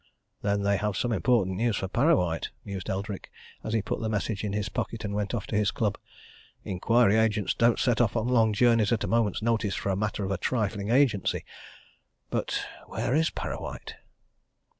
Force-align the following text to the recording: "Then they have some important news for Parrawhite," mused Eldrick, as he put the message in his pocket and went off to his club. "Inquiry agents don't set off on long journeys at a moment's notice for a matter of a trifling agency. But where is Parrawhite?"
"Then 0.41 0.63
they 0.63 0.77
have 0.77 0.97
some 0.97 1.11
important 1.11 1.57
news 1.57 1.75
for 1.77 1.87
Parrawhite," 1.87 2.49
mused 2.65 2.89
Eldrick, 2.89 3.29
as 3.63 3.71
he 3.73 3.83
put 3.83 3.99
the 3.99 4.09
message 4.09 4.43
in 4.43 4.51
his 4.51 4.67
pocket 4.67 5.05
and 5.05 5.13
went 5.13 5.35
off 5.35 5.45
to 5.45 5.55
his 5.55 5.69
club. 5.69 5.95
"Inquiry 6.63 7.17
agents 7.17 7.53
don't 7.53 7.77
set 7.77 8.01
off 8.01 8.15
on 8.15 8.27
long 8.27 8.51
journeys 8.51 8.91
at 8.91 9.03
a 9.03 9.07
moment's 9.07 9.43
notice 9.43 9.75
for 9.75 9.89
a 9.91 9.95
matter 9.95 10.25
of 10.25 10.31
a 10.31 10.39
trifling 10.39 10.89
agency. 10.89 11.45
But 12.31 12.65
where 12.87 13.13
is 13.13 13.29
Parrawhite?" 13.29 13.97